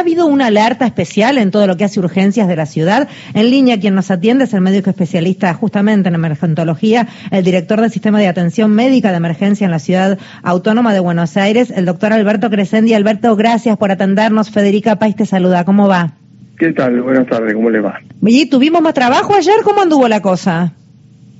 [0.00, 3.06] ¿Ha habido una alerta especial en todo lo que hace urgencias de la ciudad?
[3.34, 7.90] En línea, quien nos atiende es el médico especialista justamente en emergentología, el director del
[7.90, 12.14] Sistema de Atención Médica de Emergencia en la Ciudad Autónoma de Buenos Aires, el doctor
[12.14, 12.94] Alberto Crescendi.
[12.94, 14.48] Alberto, gracias por atendernos.
[14.50, 15.66] Federica País te saluda.
[15.66, 16.14] ¿Cómo va?
[16.58, 17.02] ¿Qué tal?
[17.02, 18.00] Buenas tardes, ¿cómo le va?
[18.22, 19.56] ¿Y tuvimos más trabajo ayer?
[19.64, 20.72] ¿Cómo anduvo la cosa?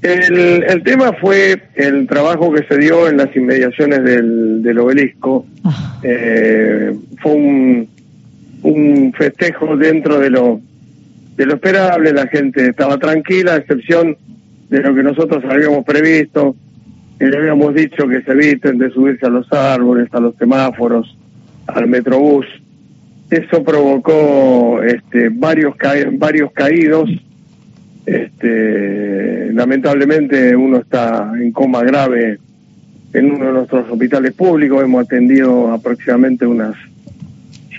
[0.02, 5.46] El, tema fue el trabajo que se dio en las inmediaciones del, obelisco.
[5.64, 5.98] Ah.
[6.02, 6.92] Eh,
[7.22, 7.89] fue un
[8.62, 10.60] un festejo dentro de lo
[11.36, 14.14] de lo esperable, la gente estaba tranquila, a excepción
[14.68, 16.54] de lo que nosotros habíamos previsto,
[17.18, 21.16] le habíamos dicho que se eviten de subirse a los árboles, a los semáforos,
[21.66, 22.46] al metrobús.
[23.30, 25.74] Eso provocó este, varios
[26.12, 27.08] varios caídos.
[28.04, 32.38] Este, lamentablemente uno está en coma grave
[33.12, 34.82] en uno de nuestros hospitales públicos.
[34.82, 36.74] Hemos atendido aproximadamente unas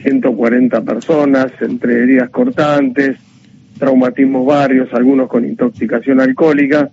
[0.04, 3.18] 140 personas, entre heridas cortantes,
[3.77, 6.90] traumatismos varios, algunos con intoxicación alcohólica,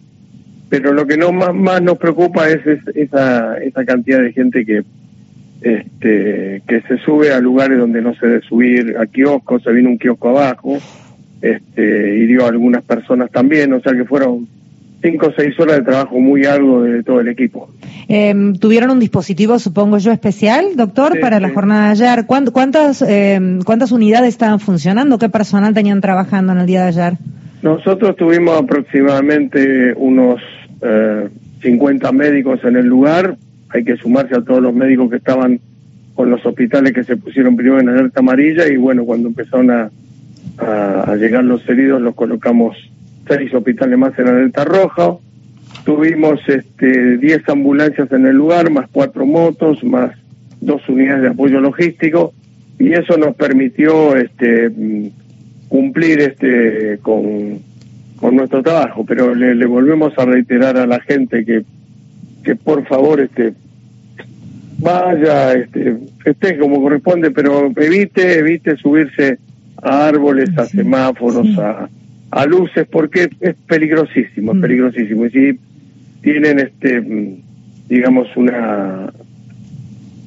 [0.68, 2.60] pero lo que no más, más nos preocupa es,
[2.94, 4.84] esa, esa cantidad de gente que
[5.60, 9.90] este que se sube a lugares donde no se debe subir, a kioscos, se vino
[9.90, 10.78] un kiosco abajo,
[11.42, 14.48] este hirió a algunas personas también, o sea que fueron
[15.02, 17.70] cinco o seis horas de trabajo muy arduo de todo el equipo.
[18.08, 22.26] Em, ¿Tuvieron un dispositivo, supongo yo, especial, doctor, para la jornada de ayer?
[22.26, 25.18] ¿Cuántas, eh, ¿Cuántas unidades estaban funcionando?
[25.18, 27.12] ¿Qué personal tenían trabajando en el día de ayer?
[27.62, 30.40] Nosotros tuvimos aproximadamente unos
[30.82, 31.28] eh,
[31.60, 33.36] 50 médicos en el lugar.
[33.70, 35.60] Hay que sumarse a todos los médicos que estaban
[36.14, 39.90] con los hospitales que se pusieron primero en alerta amarilla y bueno, cuando empezaron a,
[40.58, 42.76] a llegar los heridos los colocamos
[43.28, 45.16] seis hospitales más en alerta roja.
[45.84, 50.12] Tuvimos este, 10 ambulancias en el lugar, más cuatro motos, más
[50.60, 52.32] dos unidades de apoyo logístico,
[52.78, 54.70] y eso nos permitió este,
[55.68, 57.60] cumplir este, con,
[58.16, 59.04] con nuestro trabajo.
[59.06, 61.62] Pero le, volvemos a reiterar a la gente que,
[62.44, 63.54] que por favor este,
[64.78, 69.38] vaya, este, esté como corresponde, pero evite, evite subirse
[69.82, 71.88] a árboles, a semáforos, a
[72.30, 74.60] a luces porque es peligrosísimo, es mm.
[74.60, 75.26] peligrosísimo.
[75.26, 75.58] Y si
[76.22, 77.42] tienen, este, mm,
[77.88, 79.12] digamos, una,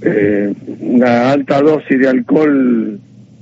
[0.02, 3.00] eh, una alta dosis de alcohol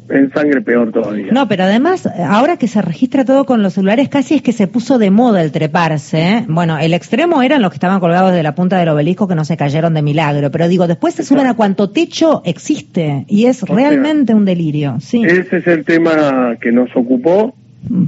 [0.09, 1.31] en sangre, peor todavía.
[1.31, 4.68] No, pero además, ahora que se registra todo con los celulares, casi es que se
[4.68, 6.22] puso de moda el treparse.
[6.22, 6.46] ¿eh?
[6.48, 9.46] Bueno, el extremo eran los que estaban colgados de la punta del obelisco que no
[9.46, 13.62] se cayeron de milagro, pero digo, después se suben a cuánto techo existe y es
[13.62, 14.98] realmente un delirio.
[15.00, 15.24] Sí.
[15.24, 17.53] Ese es el tema que nos ocupó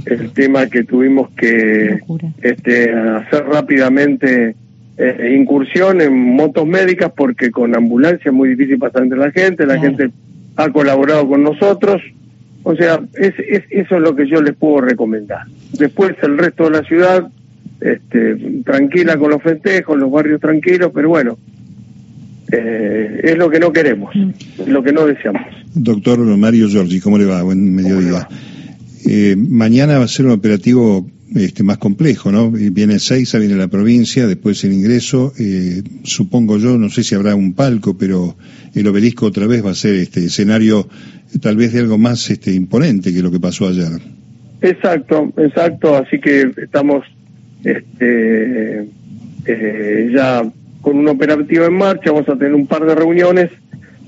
[0.06, 2.00] el tema que tuvimos que
[2.42, 4.54] este, hacer rápidamente
[4.98, 9.66] eh, incursión en motos médicas porque con ambulancia es muy difícil pasar entre la gente,
[9.66, 10.10] la gente
[10.56, 12.02] ha colaborado con nosotros,
[12.62, 13.34] o sea, es,
[13.70, 15.46] eso es lo que yo les puedo recomendar.
[15.72, 17.28] Después el resto de la ciudad,
[17.80, 21.38] este, tranquila con los festejos, los barrios tranquilos, pero bueno,
[22.52, 25.42] eh, es lo que no queremos, es lo que no deseamos.
[25.74, 27.42] Doctor Mario Giorgi, ¿cómo le va?
[27.42, 28.28] Buen mediodía.
[29.04, 32.50] Eh, mañana va a ser un operativo este, más complejo, ¿no?
[32.50, 35.32] Viene Seiza, viene la provincia, después el ingreso.
[35.38, 38.36] Eh, supongo yo, no sé si habrá un palco, pero
[38.74, 40.88] el obelisco otra vez va a ser este escenario
[41.40, 44.00] tal vez de algo más este, imponente que lo que pasó ayer.
[44.60, 45.96] Exacto, exacto.
[45.96, 47.04] Así que estamos
[47.64, 48.86] este,
[49.46, 50.42] eh, ya
[50.82, 52.12] con un operativo en marcha.
[52.12, 53.50] Vamos a tener un par de reuniones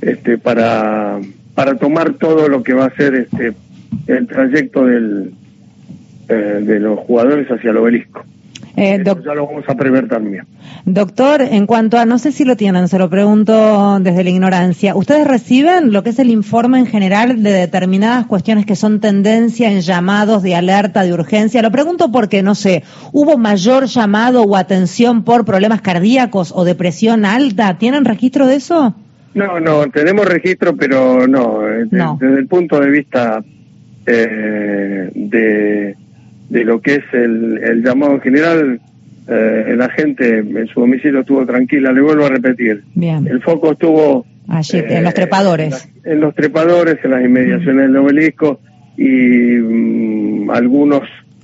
[0.02, 1.20] este, para,
[1.54, 3.54] para tomar todo lo que va a ser este,
[4.06, 5.32] el trayecto del,
[6.28, 8.24] eh, de los jugadores hacia el obelisco.
[8.76, 10.44] Eh, ya lo vamos a prever también.
[10.84, 14.96] Doctor, en cuanto a, no sé si lo tienen, se lo pregunto desde la ignorancia,
[14.96, 19.70] ¿ustedes reciben lo que es el informe en general de determinadas cuestiones que son tendencia
[19.70, 21.62] en llamados de alerta, de urgencia?
[21.62, 27.24] Lo pregunto porque, no sé, ¿hubo mayor llamado o atención por problemas cardíacos o depresión
[27.24, 27.78] alta?
[27.78, 28.94] ¿Tienen registro de eso?
[29.34, 33.44] No, no, tenemos registro, pero no, eh, desde el punto de vista
[34.06, 35.96] eh, de,
[36.48, 38.80] de, lo que es el, el llamado general,
[39.26, 41.92] eh, la gente en su domicilio estuvo tranquila.
[41.92, 42.82] Le vuelvo a repetir.
[42.94, 43.26] Bien.
[43.26, 44.26] El foco estuvo...
[44.46, 45.88] Allí, en los eh, trepadores.
[46.04, 48.60] En, los trepadores, en las inmediaciones del obelisco
[48.98, 51.00] y mm, algunos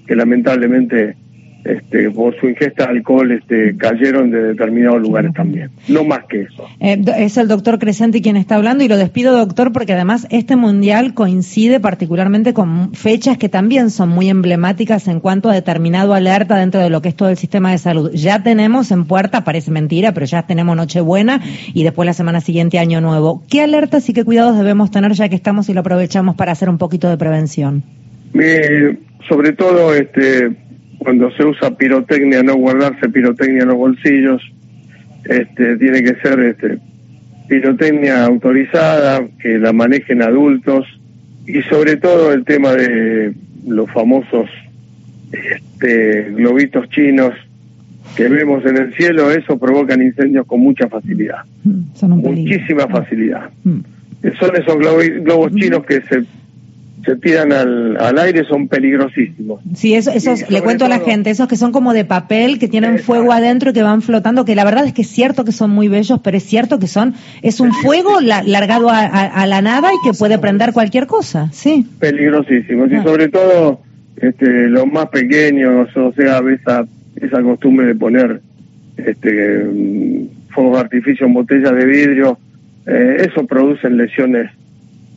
[0.06, 1.16] que lamentablemente
[1.64, 5.70] este, por su ingesta de alcohol este, cayeron de determinados lugares también.
[5.88, 6.66] No más que eso.
[6.80, 10.56] Eh, es el doctor Crescenti quien está hablando y lo despido, doctor, porque además este
[10.56, 16.56] mundial coincide particularmente con fechas que también son muy emblemáticas en cuanto a determinado alerta
[16.56, 18.10] dentro de lo que es todo el sistema de salud.
[18.12, 21.40] Ya tenemos en puerta, parece mentira, pero ya tenemos Nochebuena
[21.74, 23.42] y después la semana siguiente Año Nuevo.
[23.50, 26.68] ¿Qué alertas y qué cuidados debemos tener ya que estamos y lo aprovechamos para hacer
[26.68, 27.82] un poquito de prevención?
[29.28, 30.56] sobre todo, este
[31.00, 34.42] cuando se usa pirotecnia, no guardarse pirotecnia en los bolsillos,
[35.24, 36.78] este, tiene que ser este,
[37.48, 40.86] pirotecnia autorizada, que la manejen adultos,
[41.46, 43.32] y sobre todo el tema de
[43.66, 44.50] los famosos
[45.32, 47.32] este, globitos chinos
[48.14, 53.48] que vemos en el cielo, eso provocan incendios con mucha facilidad, mm, muchísima facilidad.
[53.64, 53.78] Mm.
[54.38, 56.24] Son esos globos chinos que se
[57.10, 59.60] se tiran al, al aire son peligrosísimos.
[59.74, 62.68] Sí, eso, esos, le cuento a la gente, esos que son como de papel, que
[62.68, 65.50] tienen fuego adentro y que van flotando, que la verdad es que es cierto que
[65.50, 69.90] son muy bellos, pero es cierto que son, es un fuego largado a, la nada
[69.92, 71.84] y que puede prender cualquier cosa, sí.
[71.98, 73.02] Peligrosísimos, y ah.
[73.02, 73.80] sobre todo
[74.16, 76.86] este, los más pequeños, o sea, esa,
[77.16, 78.40] esa costumbre de poner
[78.98, 82.38] este, mm, fuegos de artificio en botellas de vidrio,
[82.86, 84.50] eh, eso produce lesiones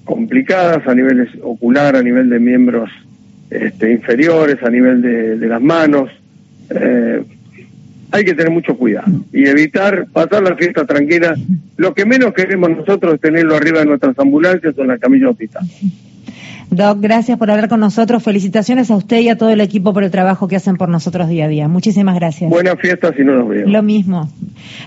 [0.03, 2.89] complicadas a nivel ocular, a nivel de miembros
[3.49, 6.09] este, inferiores, a nivel de, las manos.
[6.69, 7.23] Eh,
[8.11, 11.35] hay que tener mucho cuidado y evitar pasar la fiesta tranquila.
[11.77, 15.29] Lo que menos queremos nosotros es tenerlo arriba de nuestras ambulancias o en la camilla
[15.29, 15.63] hospital.
[16.73, 18.23] Doc, gracias por hablar con nosotros.
[18.23, 21.29] Felicitaciones a usted y a todo el equipo por el trabajo que hacen por nosotros
[21.29, 21.67] día a día.
[21.67, 22.49] Muchísimas gracias.
[22.49, 23.67] Buenas fiestas y no los veo.
[23.67, 24.29] Lo mismo.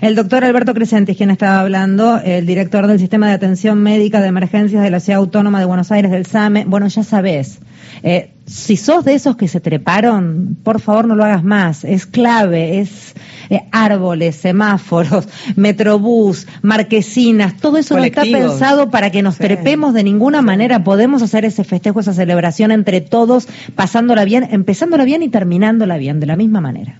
[0.01, 4.27] El doctor Alberto Crescentes, quien estaba hablando, el director del Sistema de Atención Médica de
[4.27, 6.65] Emergencias de la Ciudad Autónoma de Buenos Aires, del SAME.
[6.65, 7.59] Bueno, ya sabes.
[8.03, 11.83] Eh, si sos de esos que se treparon, por favor no lo hagas más.
[11.83, 13.13] Es clave, es
[13.49, 15.27] eh, árboles, semáforos,
[15.57, 20.83] metrobús, marquesinas, todo eso no está pensado para que nos trepemos de ninguna manera.
[20.83, 26.21] Podemos hacer ese festejo, esa celebración entre todos, pasándola bien, empezándola bien y terminándola bien,
[26.21, 26.99] de la misma manera.